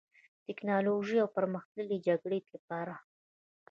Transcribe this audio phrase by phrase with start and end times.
[0.03, 0.03] د
[0.45, 2.93] ټیکنالوژۍ او پرمختللې جګړې لپاره